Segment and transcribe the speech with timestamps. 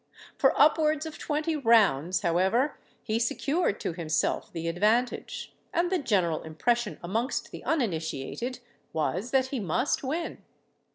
[0.35, 6.41] For upwards of twenty rounds, however, he secured to himself the advantage; and the general
[6.41, 8.61] impression amongst the uninitiated
[8.93, 10.39] was that he must win.